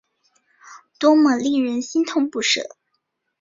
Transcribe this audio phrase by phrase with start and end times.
[0.97, 2.75] 多么令人心痛不舍